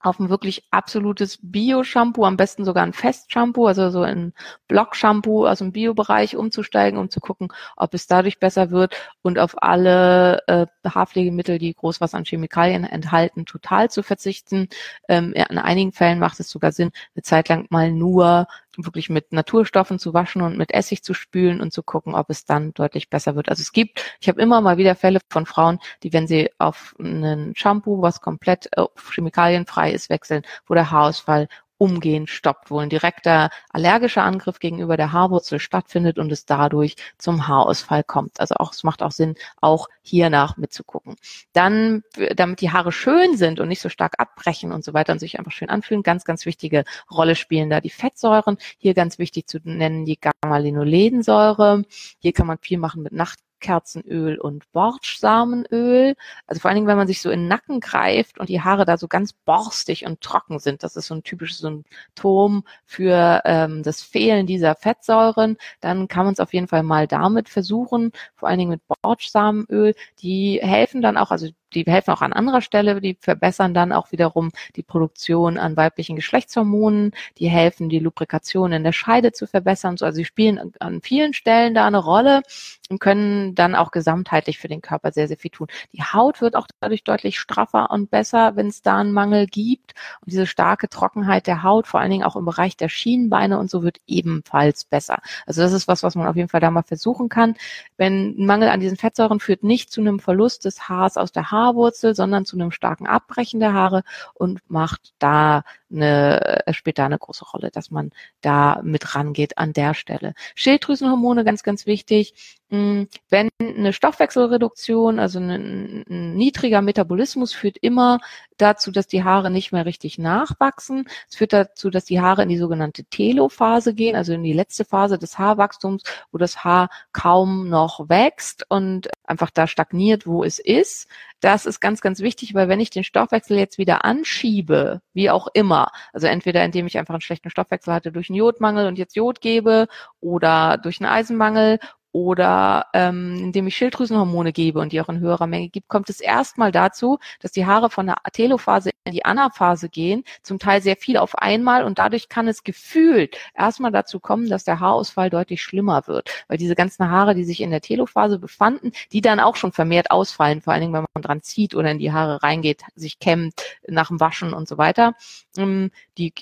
[0.00, 4.32] auf ein wirklich absolutes Bio-Shampoo, am besten sogar ein Fest-Shampoo, also so ein
[4.66, 9.62] Block-Shampoo aus dem Bio-Bereich umzusteigen, um zu gucken, ob es dadurch besser wird und auf
[9.62, 14.68] alle äh, Haarpflegemittel, die groß was an Chemikalien enthalten, total zu verzichten.
[15.08, 19.32] Ähm, in einigen Fällen macht es sogar Sinn, eine Zeit lang mal nur wirklich mit
[19.32, 23.10] Naturstoffen zu waschen und mit Essig zu spülen und zu gucken, ob es dann deutlich
[23.10, 23.48] besser wird.
[23.48, 26.94] Also es gibt, ich habe immer mal wieder Fälle von Frauen, die, wenn sie auf
[26.98, 31.48] einen Shampoo, was komplett äh, chemikalienfrei ist, wechseln, wo der Haarausfall
[31.80, 37.48] umgehend stoppt, wo ein direkter allergischer Angriff gegenüber der Haarwurzel stattfindet und es dadurch zum
[37.48, 38.38] Haarausfall kommt.
[38.38, 41.16] Also auch, es macht auch Sinn, auch hier nach mitzugucken.
[41.54, 42.04] Dann,
[42.36, 45.38] damit die Haare schön sind und nicht so stark abbrechen und so weiter und sich
[45.38, 48.58] einfach schön anfühlen, ganz, ganz wichtige Rolle spielen da die Fettsäuren.
[48.76, 51.84] Hier ganz wichtig zu nennen die Gamma-Linolensäure.
[52.18, 56.14] Hier kann man viel machen mit Nacht Kerzenöl und Bordsamenöl.
[56.46, 58.84] Also vor allen Dingen, wenn man sich so in den Nacken greift und die Haare
[58.84, 60.82] da so ganz borstig und trocken sind.
[60.82, 65.56] Das ist so ein typisches Symptom für ähm, das Fehlen dieser Fettsäuren.
[65.80, 69.94] Dann kann man es auf jeden Fall mal damit versuchen, vor allen Dingen mit Bordsamenöl.
[70.20, 74.12] Die helfen dann auch, also die helfen auch an anderer Stelle, die verbessern dann auch
[74.12, 79.96] wiederum die Produktion an weiblichen Geschlechtshormonen, die helfen, die Lubrikation in der Scheide zu verbessern.
[80.00, 82.42] Also sie spielen an vielen Stellen da eine Rolle
[82.90, 85.68] und können dann auch gesamtheitlich für den Körper sehr, sehr viel tun.
[85.92, 89.94] Die Haut wird auch dadurch deutlich straffer und besser, wenn es da einen Mangel gibt.
[90.20, 93.70] Und diese starke Trockenheit der Haut, vor allen Dingen auch im Bereich der Schienenbeine und
[93.70, 95.18] so, wird ebenfalls besser.
[95.46, 97.54] Also das ist was, was man auf jeden Fall da mal versuchen kann.
[97.96, 101.52] Wenn ein Mangel an diesen Fettsäuren führt nicht zu einem Verlust des Haars aus der
[101.60, 104.02] Haarwurzel, sondern zu einem starken Abbrechen der Haare
[104.34, 109.58] und macht da eine, äh, spielt da eine große Rolle, dass man da mit rangeht
[109.58, 110.34] an der Stelle.
[110.54, 112.58] Schilddrüsenhormone, ganz, ganz wichtig.
[112.70, 118.20] Hm, wenn eine Stoffwechselreduktion, also ein, ein niedriger Metabolismus führt immer
[118.58, 121.08] dazu, dass die Haare nicht mehr richtig nachwachsen.
[121.28, 124.84] Es führt dazu, dass die Haare in die sogenannte Telophase gehen, also in die letzte
[124.84, 130.60] Phase des Haarwachstums, wo das Haar kaum noch wächst und einfach da stagniert, wo es
[130.60, 131.08] ist.
[131.40, 135.48] Das ist ganz, ganz wichtig, weil wenn ich den Stoffwechsel jetzt wieder anschiebe, wie auch
[135.54, 135.79] immer,
[136.12, 139.40] also entweder indem ich einfach einen schlechten Stoffwechsel hatte durch einen Jodmangel und jetzt Jod
[139.40, 139.86] gebe
[140.20, 141.78] oder durch einen Eisenmangel
[142.12, 146.20] oder ähm, indem ich Schilddrüsenhormone gebe und die auch in höherer Menge gibt, kommt es
[146.20, 150.96] erstmal dazu, dass die Haare von der Telophase in die Anaphase gehen, zum Teil sehr
[150.96, 155.62] viel auf einmal und dadurch kann es gefühlt erstmal dazu kommen, dass der Haarausfall deutlich
[155.62, 159.56] schlimmer wird, weil diese ganzen Haare, die sich in der Telophase befanden, die dann auch
[159.56, 162.82] schon vermehrt ausfallen, vor allen Dingen, wenn man dran zieht oder in die Haare reingeht,
[162.94, 163.54] sich kämmt
[163.88, 165.14] nach dem Waschen und so weiter,
[165.56, 166.32] ähm, die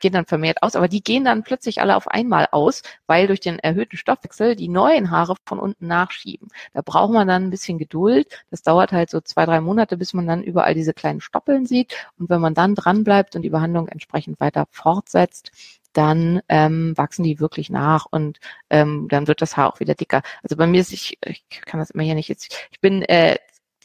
[0.00, 3.40] gehen dann vermehrt aus, aber die gehen dann plötzlich alle auf einmal aus, weil durch
[3.40, 6.48] den erhöhten Stoffwechsel die neuen Haare von unten nachschieben.
[6.72, 8.44] Da braucht man dann ein bisschen Geduld.
[8.50, 11.94] Das dauert halt so zwei, drei Monate, bis man dann überall diese kleinen Stoppeln sieht.
[12.18, 15.50] Und wenn man dann dran bleibt und die Behandlung entsprechend weiter fortsetzt,
[15.92, 18.38] dann ähm, wachsen die wirklich nach und
[18.68, 20.22] ähm, dann wird das Haar auch wieder dicker.
[20.42, 23.36] Also bei mir ist ich, ich kann das immer hier nicht jetzt, ich bin äh,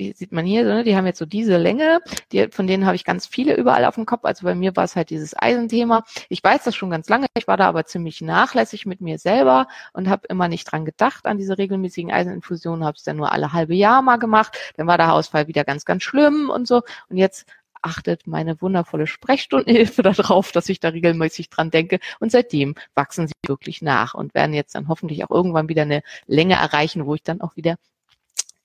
[0.01, 0.83] die sieht man hier, ne?
[0.83, 1.99] die haben jetzt so diese Länge,
[2.31, 4.25] die, von denen habe ich ganz viele überall auf dem Kopf.
[4.25, 6.03] Also bei mir war es halt dieses Eisenthema.
[6.29, 9.67] Ich weiß das schon ganz lange, ich war da aber ziemlich nachlässig mit mir selber
[9.93, 13.53] und habe immer nicht dran gedacht an diese regelmäßigen Eiseninfusionen, habe es dann nur alle
[13.53, 14.57] halbe Jahr mal gemacht.
[14.75, 16.81] Dann war der Haarausfall wieder ganz, ganz schlimm und so.
[17.09, 17.45] Und jetzt
[17.81, 21.99] achtet meine wundervolle Sprechstundenhilfe darauf, dass ich da regelmäßig dran denke.
[22.19, 26.03] Und seitdem wachsen sie wirklich nach und werden jetzt dann hoffentlich auch irgendwann wieder eine
[26.27, 27.77] Länge erreichen, wo ich dann auch wieder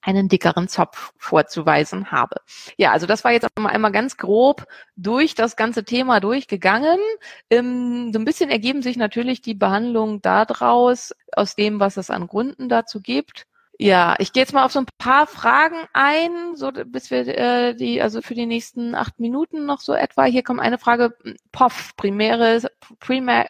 [0.06, 2.36] einen dickeren Zopf vorzuweisen habe.
[2.76, 6.98] Ja, also das war jetzt einmal ganz grob durch das ganze Thema durchgegangen.
[7.50, 12.28] Ähm, so ein bisschen ergeben sich natürlich die Behandlungen daraus, aus dem, was es an
[12.28, 13.46] Gründen dazu gibt.
[13.78, 17.74] Ja, ich gehe jetzt mal auf so ein paar Fragen ein, so bis wir äh,
[17.74, 20.24] die, also für die nächsten acht Minuten noch so etwa.
[20.24, 21.14] Hier kommt eine Frage,
[21.52, 22.62] POF, primäre,
[23.00, 23.48] primär,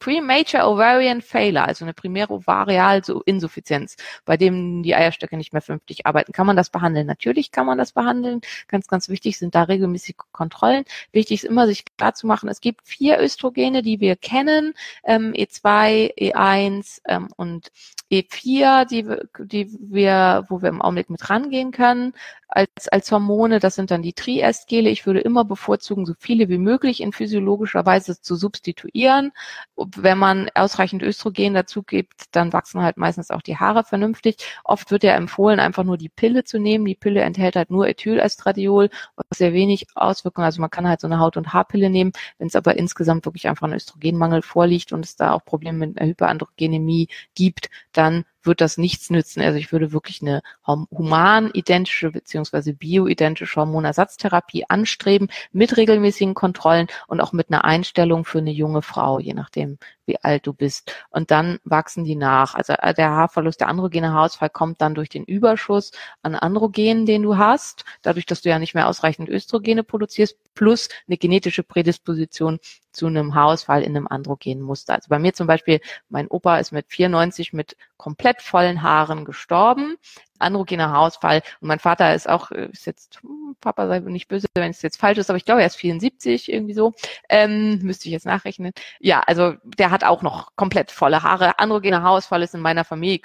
[0.00, 6.32] Premature Ovarian Failure, also eine primäre Ovarialinsuffizienz, bei dem die Eierstöcke nicht mehr vernünftig arbeiten.
[6.32, 7.06] Kann man das behandeln?
[7.06, 8.40] Natürlich kann man das behandeln.
[8.66, 10.84] Ganz, ganz wichtig sind da regelmäßige Kontrollen.
[11.12, 15.32] Wichtig ist immer, sich klar zu machen, es gibt vier Östrogene, die wir kennen, ähm,
[15.32, 17.70] E2, E1 ähm, und
[18.10, 19.06] E4, die,
[19.46, 22.14] die wir, wo wir im Augenblick mit rangehen können
[22.50, 23.60] als, als Hormone.
[23.60, 24.90] Das sind dann die Triestgele.
[24.90, 29.32] Ich würde immer bevorzugen, so viele wie möglich in physiologischer Weise zu substituieren.
[29.76, 34.36] Wenn man ausreichend Östrogen dazu gibt, dann wachsen halt meistens auch die Haare vernünftig.
[34.64, 36.84] Oft wird ja empfohlen, einfach nur die Pille zu nehmen.
[36.84, 40.44] Die Pille enthält halt nur Ethylestradiol, was sehr wenig Auswirkungen.
[40.44, 42.12] Also man kann halt so eine Haut- und Haarpille nehmen.
[42.38, 46.00] Wenn es aber insgesamt wirklich einfach ein Östrogenmangel vorliegt und es da auch Probleme mit
[46.00, 49.42] einer Hyperandrogenämie gibt, dann wird das nichts nützen.
[49.42, 57.32] Also ich würde wirklich eine human-identische beziehungsweise bioidentische Hormonersatztherapie anstreben mit regelmäßigen Kontrollen und auch
[57.32, 59.78] mit einer Einstellung für eine junge Frau, je nachdem,
[60.10, 60.92] wie alt du bist.
[61.10, 62.54] Und dann wachsen die nach.
[62.54, 65.92] Also äh, der Haarverlust, der androgene Haarausfall kommt dann durch den Überschuss
[66.22, 70.88] an Androgenen, den du hast, dadurch, dass du ja nicht mehr ausreichend Östrogene produzierst, plus
[71.06, 72.58] eine genetische Prädisposition
[72.92, 74.94] zu einem Haarausfall in einem androgenen Muster.
[74.94, 79.96] Also bei mir zum Beispiel, mein Opa ist mit 94 mit komplett vollen Haaren gestorben,
[80.40, 84.46] androgener Haarausfall und mein Vater ist auch, äh, ist jetzt, hm, Papa sei nicht böse,
[84.54, 86.92] wenn es jetzt falsch ist, aber ich glaube, er ist 74, irgendwie so,
[87.28, 88.72] ähm, müsste ich jetzt nachrechnen.
[89.00, 91.58] Ja, also der hat auch noch komplett volle Haare.
[91.58, 93.20] Androgener Haarausfall ist in meiner Familie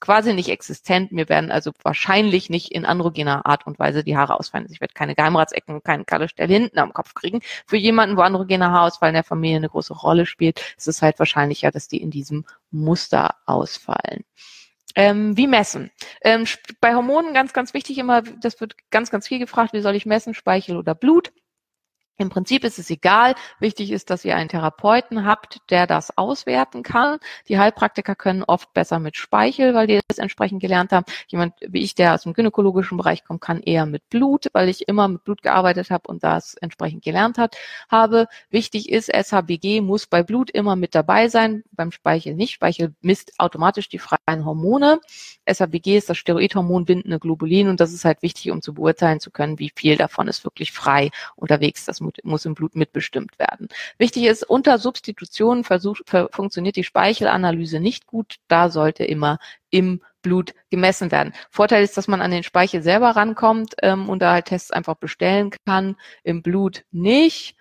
[0.00, 1.12] quasi nicht existent.
[1.12, 4.64] Mir werden also wahrscheinlich nicht in androgener Art und Weise die Haare ausfallen.
[4.64, 7.40] Also ich werde keine Geheimratsecken und keine kalle Stelle hinten am Kopf kriegen.
[7.66, 11.18] Für jemanden, wo androgener Haarausfall in der Familie eine große Rolle spielt, ist es halt
[11.18, 14.24] wahrscheinlicher, dass die in diesem Muster ausfallen.
[14.94, 15.90] Ähm, wie messen?
[16.22, 16.44] Ähm,
[16.80, 20.06] bei Hormonen ganz, ganz wichtig immer, das wird ganz, ganz viel gefragt, wie soll ich
[20.06, 21.32] messen, Speichel oder Blut?
[22.20, 23.36] Im Prinzip ist es egal.
[23.60, 27.20] Wichtig ist, dass ihr einen Therapeuten habt, der das auswerten kann.
[27.46, 31.06] Die Heilpraktiker können oft besser mit Speichel, weil die das entsprechend gelernt haben.
[31.28, 34.88] Jemand wie ich, der aus dem gynäkologischen Bereich kommt, kann eher mit Blut, weil ich
[34.88, 37.56] immer mit Blut gearbeitet habe und das entsprechend gelernt hat,
[37.88, 38.26] habe.
[38.50, 42.52] Wichtig ist, SHBG muss bei Blut immer mit dabei sein, beim Speichel nicht.
[42.52, 44.98] Speichel misst automatisch die freien Hormone.
[45.48, 49.30] SHBG ist das Steroidhormon bindende Globulin und das ist halt wichtig, um zu beurteilen zu
[49.30, 51.84] können, wie viel davon ist wirklich frei unterwegs.
[51.84, 53.68] Das muss im Blut mitbestimmt werden.
[53.98, 58.36] Wichtig ist, unter Substitution versucht, funktioniert die Speichelanalyse nicht gut.
[58.48, 59.38] Da sollte immer
[59.70, 61.32] im Blut gemessen werden.
[61.50, 64.96] Vorteil ist, dass man an den Speichel selber rankommt ähm, und da halt Tests einfach
[64.96, 67.56] bestellen kann, im Blut nicht.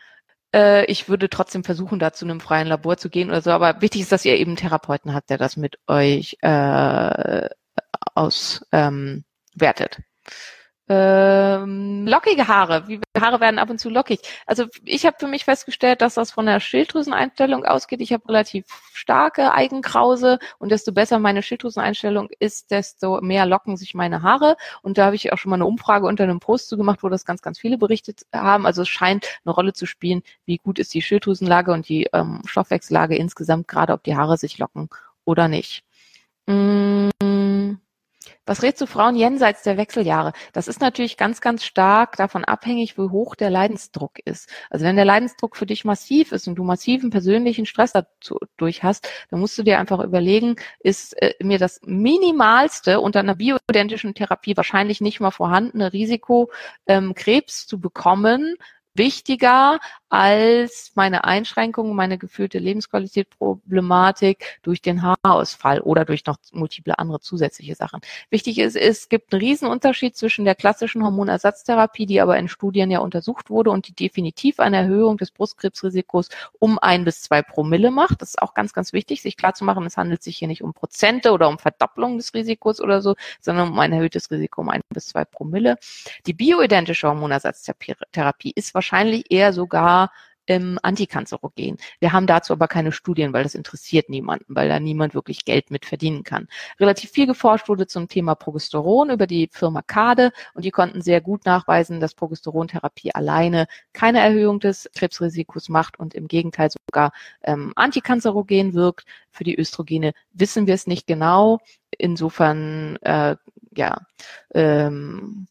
[0.54, 3.52] Äh, ich würde trotzdem versuchen, da zu einem freien Labor zu gehen oder so.
[3.52, 7.50] Aber wichtig ist, dass ihr eben einen Therapeuten habt, der das mit euch äh,
[8.16, 8.68] auswertet.
[8.72, 9.24] Ähm.
[10.90, 12.88] Ähm, lockige Haare.
[12.88, 14.22] Wie Haare werden ab und zu lockig.
[14.46, 18.00] Also ich habe für mich festgestellt, dass das von der Schilddrüseneinstellung ausgeht.
[18.00, 23.96] Ich habe relativ starke Eigenkrause und desto besser meine Schilddrüseneinstellung ist, desto mehr locken sich
[23.96, 24.56] meine Haare.
[24.82, 27.10] Und da habe ich auch schon mal eine Umfrage unter einem Post zu gemacht, wo
[27.10, 28.66] das ganz, ganz viele berichtet haben.
[28.66, 32.42] Also es scheint eine Rolle zu spielen, wie gut ist die Schilddrüsenlage und die ähm,
[32.46, 34.90] Stoffwechsellage insgesamt, gerade ob die Haare sich locken
[35.26, 35.84] oder nicht.
[36.46, 37.37] Mmh.
[38.48, 40.32] Was rätst du Frauen jenseits der Wechseljahre?
[40.54, 44.50] Das ist natürlich ganz, ganz stark davon abhängig, wie hoch der Leidensdruck ist.
[44.70, 49.10] Also wenn der Leidensdruck für dich massiv ist und du massiven persönlichen Stress dadurch hast,
[49.30, 54.56] dann musst du dir einfach überlegen, ist äh, mir das minimalste unter einer bioidentischen Therapie
[54.56, 56.50] wahrscheinlich nicht mal vorhandene Risiko,
[56.88, 58.56] ähm, Krebs zu bekommen,
[58.98, 59.80] wichtiger
[60.10, 67.20] als meine Einschränkungen, meine gefühlte Lebensqualität, Problematik durch den Haarausfall oder durch noch multiple andere
[67.20, 68.00] zusätzliche Sachen.
[68.30, 73.00] Wichtig ist, es gibt einen Riesenunterschied zwischen der klassischen Hormonersatztherapie, die aber in Studien ja
[73.00, 76.30] untersucht wurde und die definitiv eine Erhöhung des Brustkrebsrisikos
[76.60, 78.22] um ein bis zwei Promille macht.
[78.22, 81.32] Das ist auch ganz, ganz wichtig, sich klarzumachen, es handelt sich hier nicht um Prozente
[81.32, 85.08] oder um Verdopplung des Risikos oder so, sondern um ein erhöhtes Risiko um ein bis
[85.08, 85.78] zwei Promille.
[86.26, 88.87] Die bioidentische Hormonersatztherapie ist wahrscheinlich
[89.30, 90.12] eher sogar
[90.48, 91.78] ähm, antikanzerogen.
[92.00, 95.70] Wir haben dazu aber keine Studien, weil das interessiert niemanden, weil da niemand wirklich Geld
[95.72, 96.48] mit verdienen kann.
[96.80, 101.22] Relativ viel geforscht wurde zum Thema Progesteron über die Firma Kade und die konnten sehr
[101.22, 107.12] gut nachweisen, dass Progesterontherapie alleine keine Erhöhung des Krebsrisikos macht und im Gegenteil sogar
[107.44, 109.06] ähm, antikanzerogen wirkt.
[109.32, 111.60] Für die Östrogene wissen wir es nicht genau.
[111.98, 113.36] Insofern, äh,
[113.76, 114.02] ja,
[114.54, 115.48] ähm,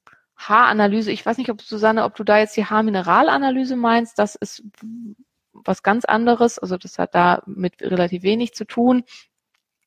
[0.48, 4.62] Haaranalyse, ich weiß nicht, ob Susanne, ob du da jetzt die Haarmineralanalyse meinst, das ist
[5.52, 9.04] was ganz anderes, also das hat da mit relativ wenig zu tun.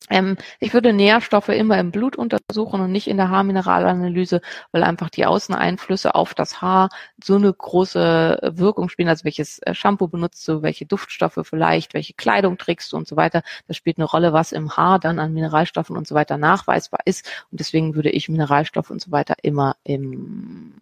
[0.09, 5.09] Ähm, ich würde Nährstoffe immer im Blut untersuchen und nicht in der Haarmineralanalyse, weil einfach
[5.09, 6.89] die Außeneinflüsse auf das Haar
[7.23, 9.09] so eine große Wirkung spielen.
[9.09, 13.15] Also welches äh, Shampoo benutzt du, welche Duftstoffe vielleicht, welche Kleidung trägst du und so
[13.15, 13.43] weiter.
[13.67, 17.29] Das spielt eine Rolle, was im Haar dann an Mineralstoffen und so weiter nachweisbar ist.
[17.51, 20.73] Und deswegen würde ich Mineralstoffe und so weiter immer im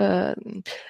[0.00, 0.34] äh,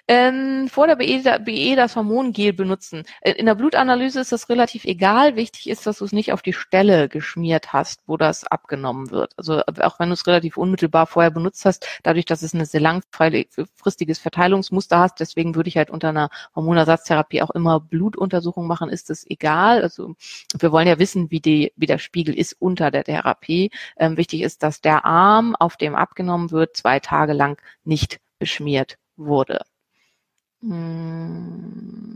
[0.06, 3.02] ähm, vor der BE, BE das Hormongel benutzen.
[3.20, 5.36] Äh, in der Blutanalyse ist das relativ egal.
[5.36, 9.32] Wichtig ist, dass du es nicht auf die Stelle geschmiert hast, wo das abgenommen wird.
[9.36, 12.80] Also auch wenn du es relativ unmittelbar vorher benutzt hast, dadurch, dass es ein sehr
[12.80, 19.10] langfristiges Verteilungsmuster hast, deswegen würde ich halt unter einer Hormonersatztherapie auch immer Blutuntersuchung machen, ist
[19.10, 19.82] es egal.
[19.82, 20.14] Also
[20.58, 23.70] wir wollen ja wissen, wie, die, wie der Spiegel ist unter der Therapie.
[23.96, 28.98] Ähm, wichtig ist, dass der Arm, auf dem abgenommen wird, zwei Tage lang nicht beschmiert
[29.16, 29.60] wurde.
[30.62, 32.10] Hm.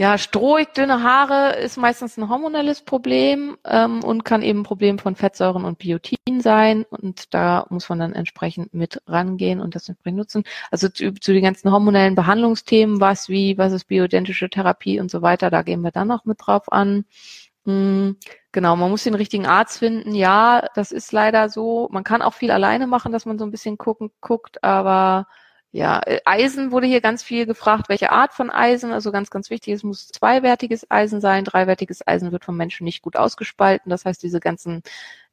[0.00, 5.00] Ja, strohig dünne Haare ist meistens ein hormonelles Problem ähm, und kann eben ein Problem
[5.00, 6.84] von Fettsäuren und Biotin sein.
[6.84, 10.44] Und da muss man dann entsprechend mit rangehen und das entsprechend nutzen.
[10.70, 15.20] Also zu, zu den ganzen hormonellen Behandlungsthemen, was wie, was ist bioidentische Therapie und so
[15.20, 17.04] weiter, da gehen wir dann noch mit drauf an.
[18.58, 20.16] Genau, man muss den richtigen Arzt finden.
[20.16, 21.88] Ja, das ist leider so.
[21.92, 25.28] Man kann auch viel alleine machen, dass man so ein bisschen gucken, guckt, aber
[25.70, 29.48] ja, äh, Eisen wurde hier ganz viel gefragt, welche Art von Eisen, also ganz, ganz
[29.50, 31.44] wichtig, es muss zweiwertiges Eisen sein.
[31.44, 33.90] Dreiwertiges Eisen wird vom Menschen nicht gut ausgespalten.
[33.90, 34.82] Das heißt, diese ganzen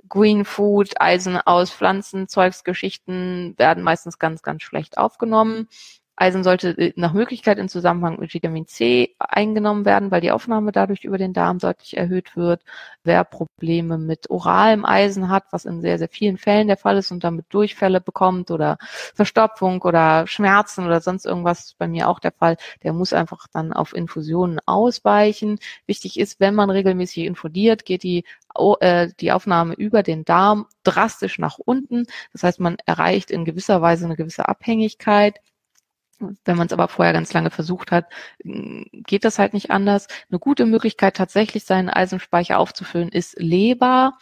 [0.08, 5.68] Green Food, Eisen aus Pflanzenzeugsgeschichten werden meistens ganz, ganz schlecht aufgenommen.
[6.18, 10.72] Eisen sollte äh, nach Möglichkeit in Zusammenhang mit Vitamin C eingenommen werden, weil die Aufnahme
[10.72, 12.62] dadurch über den Darm deutlich erhöht wird.
[13.04, 17.12] Wer Probleme mit oralem Eisen hat, was in sehr, sehr vielen Fällen der Fall ist
[17.12, 18.78] und damit Durchfälle bekommt oder
[19.14, 23.74] Verstopfung oder Schmerzen oder sonst irgendwas, bei mir auch der Fall, der muss einfach dann
[23.74, 25.60] auf Infusionen ausweichen.
[25.86, 28.24] Wichtig ist, wenn man regelmäßig infundiert, geht die
[28.80, 32.06] äh, die Aufnahme über den Darm drastisch nach unten.
[32.32, 35.42] Das heißt, man erreicht in gewisser Weise eine gewisse Abhängigkeit
[36.20, 38.06] wenn man es aber vorher ganz lange versucht hat,
[38.44, 40.08] geht das halt nicht anders.
[40.30, 44.14] Eine gute Möglichkeit, tatsächlich seinen Eisenspeicher aufzufüllen, ist Leber.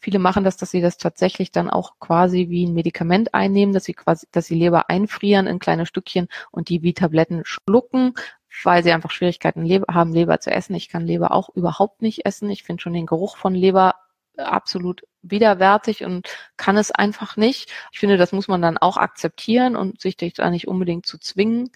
[0.00, 3.84] Viele machen das, dass sie das tatsächlich dann auch quasi wie ein Medikament einnehmen, dass
[3.84, 8.14] sie quasi, dass sie Leber einfrieren in kleine Stückchen und die wie Tabletten schlucken,
[8.62, 10.74] weil sie einfach Schwierigkeiten haben, Leber zu essen.
[10.74, 12.50] Ich kann Leber auch überhaupt nicht essen.
[12.50, 13.96] Ich finde schon den Geruch von Leber
[14.36, 17.70] absolut widerwärtig und kann es einfach nicht.
[17.92, 21.70] Ich finde, das muss man dann auch akzeptieren und sich da nicht unbedingt zu zwingen.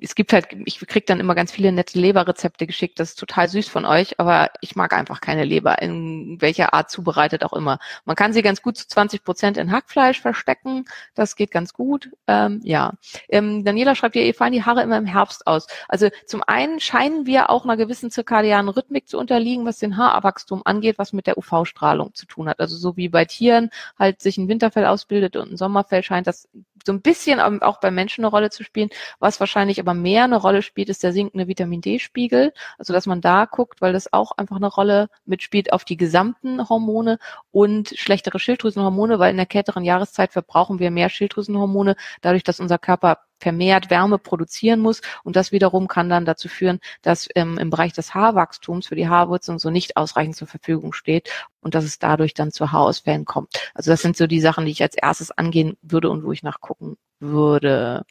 [0.00, 3.48] Es gibt halt, ich kriege dann immer ganz viele nette Leberrezepte geschickt, das ist total
[3.48, 7.78] süß von euch, aber ich mag einfach keine Leber, in welcher Art zubereitet auch immer.
[8.04, 12.10] Man kann sie ganz gut zu 20 Prozent in Hackfleisch verstecken, das geht ganz gut.
[12.26, 12.92] Ähm, ja,
[13.28, 15.66] ähm, Daniela schreibt ja, ihr fallen die Haare immer im Herbst aus.
[15.88, 20.62] Also zum einen scheinen wir auch einer gewissen zirkadianen Rhythmik zu unterliegen, was den Haarwachstum
[20.64, 22.60] angeht, was mit der UV-Strahlung zu tun hat.
[22.60, 26.48] Also so wie bei Tieren halt sich ein Winterfell ausbildet und ein Sommerfell scheint das
[26.86, 28.88] so ein bisschen auch bei Menschen eine Rolle zu spielen.
[29.18, 32.52] Was wahrscheinlich aber mehr eine Rolle spielt, ist der sinkende Vitamin D-Spiegel.
[32.78, 36.68] Also dass man da guckt, weil das auch einfach eine Rolle mitspielt auf die gesamten
[36.68, 37.18] Hormone
[37.50, 42.78] und schlechtere Schilddrüsenhormone, weil in der kälteren Jahreszeit verbrauchen wir mehr Schilddrüsenhormone, dadurch, dass unser
[42.78, 45.02] Körper vermehrt Wärme produzieren muss.
[45.24, 49.08] Und das wiederum kann dann dazu führen, dass ähm, im Bereich des Haarwachstums für die
[49.08, 53.72] Haarwurzeln so nicht ausreichend zur Verfügung steht und dass es dadurch dann zu Haarausfällen kommt.
[53.74, 56.42] Also das sind so die Sachen, die ich als erstes angehen würde und wo ich
[56.80, 58.04] nachgucken würde.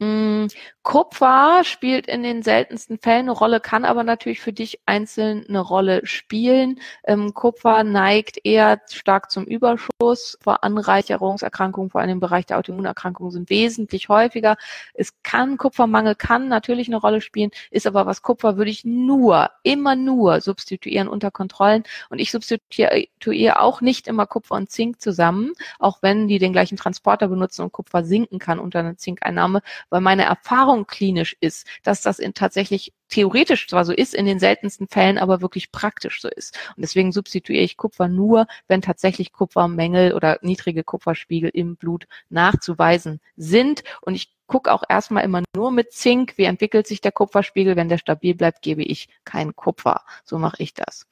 [0.00, 0.48] Hm,
[0.82, 5.60] Kupfer spielt in den seltensten Fällen eine Rolle, kann aber natürlich für dich einzeln eine
[5.60, 6.80] Rolle spielen.
[7.04, 10.38] Ähm, Kupfer neigt eher stark zum Überschuss.
[10.40, 14.56] Vor Anreicherungserkrankungen, vor allem im Bereich der Autoimmunerkrankungen, sind wesentlich häufiger.
[14.94, 19.50] Es kann, Kupfermangel kann natürlich eine Rolle spielen, ist aber was Kupfer würde ich nur,
[19.62, 21.84] immer nur substituieren unter Kontrollen.
[22.08, 26.78] Und ich substituiere auch nicht immer Kupfer und Zink zusammen, auch wenn die den gleichen
[26.78, 29.60] Transporter benutzen und Kupfer sinken kann unter einer Zinkeinnahme,
[29.90, 34.38] weil meine Erfahrung klinisch ist, dass das in tatsächlich theoretisch zwar so ist, in den
[34.38, 36.56] seltensten Fällen aber wirklich praktisch so ist.
[36.76, 43.20] Und deswegen substituiere ich Kupfer nur, wenn tatsächlich Kupfermängel oder niedrige Kupferspiegel im Blut nachzuweisen
[43.36, 43.82] sind.
[44.00, 47.76] Und ich gucke auch erstmal immer nur mit Zink, wie entwickelt sich der Kupferspiegel.
[47.76, 50.02] Wenn der stabil bleibt, gebe ich kein Kupfer.
[50.24, 51.06] So mache ich das.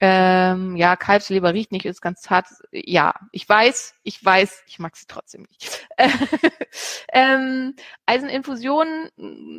[0.00, 2.46] Ähm, ja, Kalbsleber riecht nicht, ist ganz zart.
[2.70, 5.88] Ja, ich weiß, ich weiß, ich mag sie trotzdem nicht.
[7.12, 7.74] ähm,
[8.06, 9.10] Eiseninfusionen,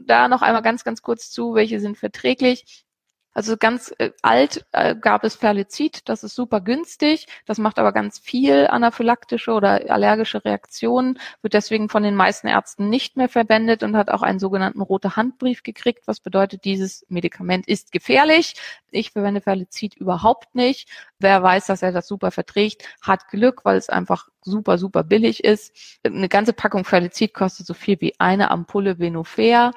[0.05, 2.85] da noch einmal ganz, ganz kurz zu, welche sind verträglich.
[3.33, 7.93] Also ganz äh, alt äh, gab es Ferlizid, das ist super günstig, das macht aber
[7.93, 13.83] ganz viel anaphylaktische oder allergische Reaktionen, wird deswegen von den meisten Ärzten nicht mehr verwendet
[13.83, 18.55] und hat auch einen sogenannten rote Handbrief gekriegt, was bedeutet, dieses Medikament ist gefährlich.
[18.91, 20.89] Ich verwende Ferlizid überhaupt nicht.
[21.19, 25.43] Wer weiß, dass er das super verträgt, hat Glück, weil es einfach super, super billig
[25.43, 25.99] ist.
[26.03, 29.71] Eine ganze Packung Ferlizid kostet so viel wie eine Ampulle Venofer.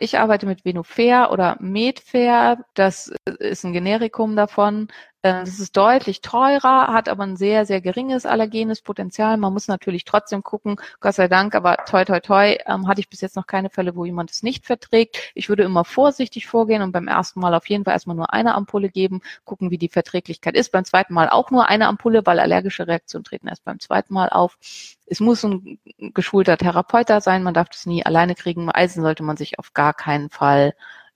[0.00, 2.58] Ich arbeite mit Venofer oder Medfer.
[2.74, 4.88] Das ist ein Generikum davon.
[5.24, 9.38] Das ähm, ist deutlich teurer, hat aber ein sehr, sehr geringes allergenes Potenzial.
[9.38, 13.08] Man muss natürlich trotzdem gucken, Gott sei Dank, aber toi, toi, toi, ähm, hatte ich
[13.08, 15.16] bis jetzt noch keine Fälle, wo jemand es nicht verträgt.
[15.34, 18.54] Ich würde immer vorsichtig vorgehen und beim ersten Mal auf jeden Fall erstmal nur eine
[18.54, 20.72] Ampulle geben, gucken, wie die Verträglichkeit ist.
[20.72, 24.28] Beim zweiten Mal auch nur eine Ampulle, weil allergische Reaktionen treten erst beim zweiten Mal
[24.28, 24.58] auf.
[25.06, 28.70] Es muss ein geschulter Therapeut da sein, man darf das nie alleine kriegen.
[28.70, 30.74] Eisen sollte man sich auf gar keinen Fall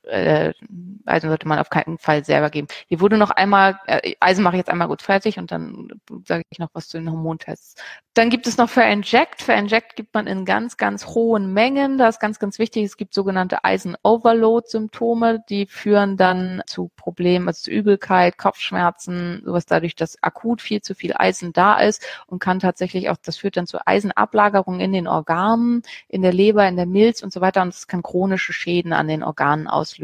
[0.08, 0.52] äh,
[1.06, 2.68] Eisen sollte man auf keinen Fall selber geben.
[2.86, 5.88] Hier wurde noch einmal, äh, Eisen mache ich jetzt einmal gut fertig und dann
[6.24, 7.76] sage ich noch was zu den Hormontests.
[8.14, 9.42] Dann gibt es noch für Inject.
[9.42, 11.98] Für Inject gibt man in ganz, ganz hohen Mengen.
[11.98, 12.84] Das ist ganz, ganz wichtig.
[12.84, 19.94] Es gibt sogenannte Eisen-Overload-Symptome, die führen dann zu Problemen, also zu Übelkeit, Kopfschmerzen, sowas dadurch,
[19.94, 23.66] dass akut viel zu viel Eisen da ist und kann tatsächlich auch, das führt dann
[23.66, 27.68] zu Eisenablagerungen in den Organen, in der Leber, in der Milz und so weiter und
[27.68, 29.97] es kann chronische Schäden an den Organen auslösen.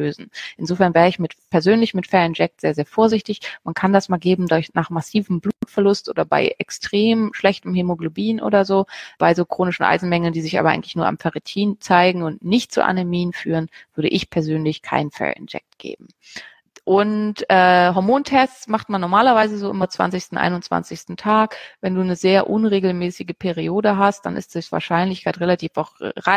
[0.56, 3.40] Insofern wäre ich mit, persönlich mit Fair Inject sehr, sehr vorsichtig.
[3.64, 8.64] Man kann das mal geben durch, nach massivem Blutverlust oder bei extrem schlechtem Hämoglobin oder
[8.64, 8.86] so,
[9.18, 12.84] bei so chronischen Eisenmängeln, die sich aber eigentlich nur am Ferritin zeigen und nicht zu
[12.84, 16.08] Anämien führen, würde ich persönlich kein Fair Inject geben.
[16.84, 21.16] Und äh, Hormontests macht man normalerweise so immer 20., 21.
[21.16, 21.56] Tag.
[21.80, 25.92] Wenn du eine sehr unregelmäßige Periode hast, dann ist die Wahrscheinlichkeit relativ auch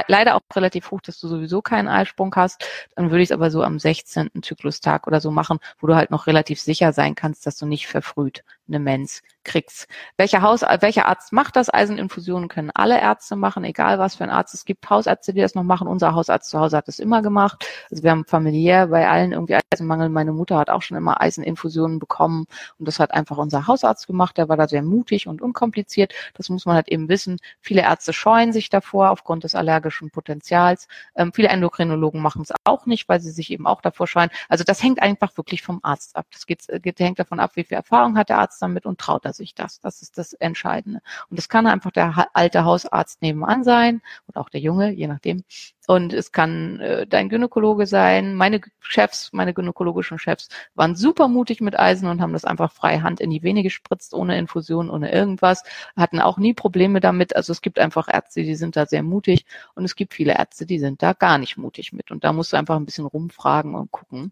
[0.08, 2.66] leider auch relativ hoch, dass du sowieso keinen Eisprung hast.
[2.96, 4.30] Dann würde ich es aber so am 16.
[4.42, 7.88] Zyklustag oder so machen, wo du halt noch relativ sicher sein kannst, dass du nicht
[7.88, 9.88] verfrüht eine Mens kriegst.
[10.18, 11.74] Welcher Haus, welcher Arzt macht das?
[11.74, 14.54] Eiseninfusionen können alle Ärzte machen, egal was für ein Arzt.
[14.54, 15.88] Es gibt Hausärzte, die das noch machen.
[15.88, 17.66] Unser Hausarzt zu Hause hat das immer gemacht.
[17.90, 20.10] Also wir haben familiär bei allen irgendwie Eisenmangel.
[20.10, 22.46] Meine Mutter hat auch schon immer Eiseninfusionen bekommen
[22.78, 24.38] und das hat einfach unser Hausarzt gemacht.
[24.38, 26.14] Der war da sehr mutig und unkompliziert.
[26.34, 27.40] Das muss man halt eben wissen.
[27.62, 30.88] Viele Ärzte scheuen sich davor aufgrund des allergischen Potenzials.
[31.16, 34.30] Ähm, viele Endokrinologen machen es auch nicht, weil sie sich eben auch davor scheuen.
[34.50, 36.26] Also das hängt einfach wirklich vom Arzt ab.
[36.32, 39.00] Das geht, geht, hängt davon ab, wie viel Erfahrung hat der Arzt Hausarzt damit und
[39.00, 39.80] traut er sich das?
[39.82, 41.02] Das ist das Entscheidende.
[41.30, 45.44] Und das kann einfach der alte Hausarzt nebenan sein oder auch der Junge, je nachdem.
[45.88, 48.36] Und es kann äh, dein Gynäkologe sein.
[48.36, 53.00] Meine Chefs, meine gynäkologischen Chefs waren super mutig mit Eisen und haben das einfach frei
[53.00, 55.64] Hand in die Vene gespritzt, ohne Infusion, ohne irgendwas.
[55.96, 57.36] Hatten auch nie Probleme damit.
[57.36, 60.66] Also es gibt einfach Ärzte, die sind da sehr mutig und es gibt viele Ärzte,
[60.66, 62.12] die sind da gar nicht mutig mit.
[62.12, 64.32] Und da musst du einfach ein bisschen rumfragen und gucken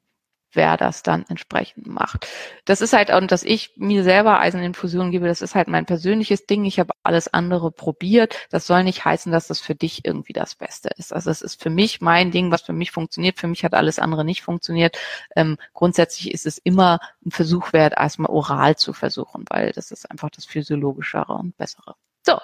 [0.56, 2.28] wer das dann entsprechend macht.
[2.66, 6.46] Das ist halt, und dass ich mir selber Eiseninfusionen gebe, das ist halt mein persönliches
[6.46, 6.66] Ding.
[6.66, 8.36] Ich habe alles andere probiert.
[8.50, 11.14] Das soll nicht heißen, dass das für dich irgendwie das Beste ist.
[11.14, 13.40] Also es ist für mich mein Ding, was für mich funktioniert.
[13.40, 14.98] Für mich hat alles andere nicht funktioniert.
[15.36, 20.10] Ähm, grundsätzlich ist es immer ein Versuch wert, erstmal oral zu versuchen, weil das ist
[20.10, 21.96] einfach das physiologischere und bessere.
[22.26, 22.40] So,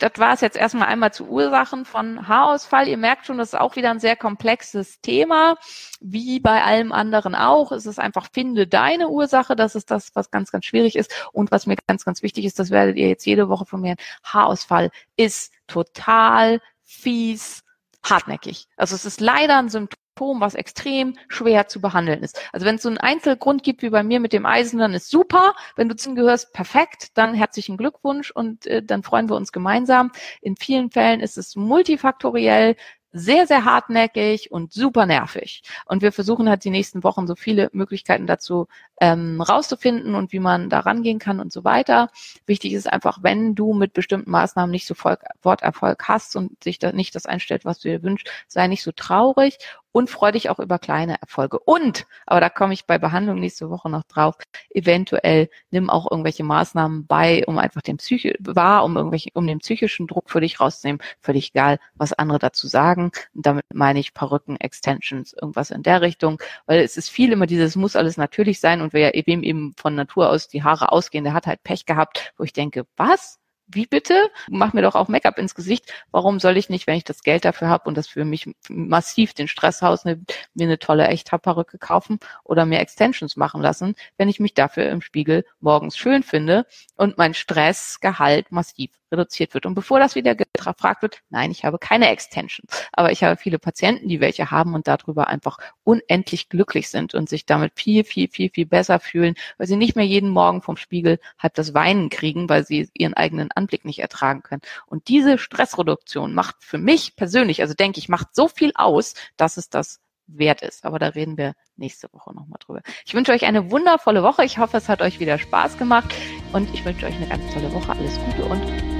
[0.00, 2.88] das war es jetzt erstmal einmal zu Ursachen von Haarausfall.
[2.88, 5.56] Ihr merkt schon, das ist auch wieder ein sehr komplexes Thema.
[6.00, 7.70] Wie bei allem anderen auch.
[7.70, 9.56] Es ist einfach, finde deine Ursache.
[9.56, 11.12] Das ist das, was ganz, ganz schwierig ist.
[11.32, 13.96] Und was mir ganz, ganz wichtig ist, das werdet ihr jetzt jede Woche von mir.
[14.24, 17.62] Haarausfall ist total fies,
[18.02, 18.66] hartnäckig.
[18.76, 22.38] Also es ist leider ein Symptom Symptom, was extrem schwer zu behandeln ist.
[22.52, 25.10] Also wenn es so einen Einzelgrund gibt wie bei mir mit dem Eisen, dann ist
[25.10, 25.54] super.
[25.76, 30.12] Wenn du zu gehörst, perfekt, dann herzlichen Glückwunsch und äh, dann freuen wir uns gemeinsam.
[30.42, 32.76] In vielen Fällen ist es multifaktoriell
[33.12, 35.62] sehr, sehr hartnäckig und super nervig.
[35.86, 38.68] Und wir versuchen halt die nächsten Wochen so viele Möglichkeiten dazu
[39.00, 42.10] ähm, rauszufinden und wie man da rangehen kann und so weiter.
[42.46, 45.22] Wichtig ist einfach, wenn du mit bestimmten Maßnahmen nicht sofort
[45.62, 48.92] Erfolg hast und sich da nicht das einstellt, was du dir wünschst, sei nicht so
[48.92, 49.58] traurig
[49.92, 51.58] und freu dich auch über kleine Erfolge.
[51.58, 54.36] Und, aber da komme ich bei Behandlung nächste Woche noch drauf,
[54.70, 59.58] eventuell nimm auch irgendwelche Maßnahmen bei, um einfach den Psyche wahr, um irgendwelche, um den
[59.58, 61.02] psychischen Druck für dich rauszunehmen.
[61.20, 63.10] Völlig egal, was andere dazu sagen.
[63.34, 67.46] Und damit meine ich Perücken, Extensions, irgendwas in der Richtung, weil es ist viel immer
[67.46, 71.24] dieses, muss alles natürlich sein und wer wem eben von Natur aus die Haare ausgehen,
[71.24, 73.39] der hat halt Pech gehabt, wo ich denke, was?
[73.72, 74.30] Wie bitte?
[74.48, 75.92] Mach mir doch auch Make-up ins Gesicht.
[76.10, 79.34] Warum soll ich nicht, wenn ich das Geld dafür habe und das für mich massiv
[79.34, 84.40] den Stress rausnimmt, mir eine tolle Echthaarperücke kaufen oder mir Extensions machen lassen, wenn ich
[84.40, 86.66] mich dafür im Spiegel morgens schön finde
[86.96, 89.66] und mein Stressgehalt massiv reduziert wird.
[89.66, 93.58] Und bevor das wieder gefragt wird, nein, ich habe keine Extensions, aber ich habe viele
[93.58, 98.28] Patienten, die welche haben und darüber einfach unendlich glücklich sind und sich damit viel, viel,
[98.28, 102.10] viel, viel besser fühlen, weil sie nicht mehr jeden Morgen vom Spiegel halb das Weinen
[102.10, 104.62] kriegen, weil sie ihren eigenen Anblick nicht ertragen können.
[104.86, 109.56] Und diese Stressreduktion macht für mich persönlich, also denke ich, macht so viel aus, dass
[109.56, 110.84] es das wert ist.
[110.84, 112.82] Aber da reden wir nächste Woche nochmal drüber.
[113.04, 114.44] Ich wünsche euch eine wundervolle Woche.
[114.44, 116.14] Ich hoffe, es hat euch wieder Spaß gemacht
[116.52, 117.92] und ich wünsche euch eine ganz tolle Woche.
[117.92, 118.99] Alles Gute und.